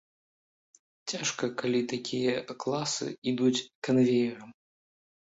Цяжка, 1.11 1.49
калі 1.61 1.81
такія 1.93 2.33
класы 2.63 3.07
ідуць 3.33 3.65
канвеерам. 3.89 4.49